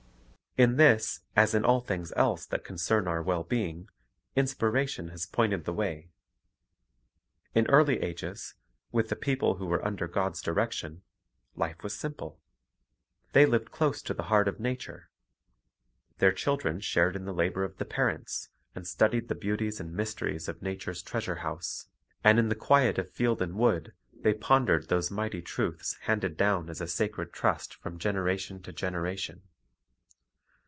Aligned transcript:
In 0.57 0.75
this, 0.75 1.21
as 1.33 1.55
in 1.55 1.63
all 1.63 1.79
things 1.79 2.11
else 2.17 2.45
that 2.47 2.65
concern 2.65 3.07
our 3.07 3.23
well 3.23 3.45
being, 3.45 3.87
Inspiration 4.35 5.07
has 5.07 5.25
pointed 5.25 5.63
the 5.63 5.71
way. 5.71 6.09
In 7.55 7.67
earl)' 7.69 7.89
ages, 7.91 8.55
with 8.91 9.07
the 9.07 9.15
people 9.15 9.53
who 9.55 9.65
were 9.65 9.83
under 9.85 10.09
God's 10.09 10.41
direction, 10.41 11.03
life 11.55 11.81
was 11.83 11.95
simple. 11.95 12.41
They 13.31 13.45
lived 13.45 13.71
close 13.71 14.01
to 14.01 14.13
the 14.13 14.23
heart 14.23 14.49
of 14.49 14.59
nature. 14.59 15.09
Their 16.17 16.33
children 16.33 16.81
shared 16.81 17.15
in 17.15 17.23
the 17.23 17.33
labor 17.33 17.63
of 17.63 17.77
the 17.77 17.85
parents, 17.85 18.49
and 18.75 18.85
studied 18.85 19.29
the 19.29 19.35
beauties 19.35 19.79
and 19.79 19.93
mysteries 19.93 20.49
of 20.49 20.61
nature's 20.61 21.01
treasure 21.01 21.35
house. 21.35 21.87
And 22.25 22.37
in 22.37 22.49
the 22.49 22.55
quiet 22.55 22.97
of 22.97 23.09
field 23.09 23.41
and 23.41 23.55
wood 23.55 23.93
they 24.13 24.33
pon 24.33 24.67
dered 24.67 24.89
those 24.89 25.09
mighty 25.09 25.41
truths 25.41 25.95
handed 26.01 26.35
down 26.35 26.67
as 26.69 26.81
a 26.81 26.87
sacred 26.87 27.31
trust 27.31 27.73
from 27.73 27.97
generation 27.97 28.61
to 28.63 28.73
generation. 28.73 29.43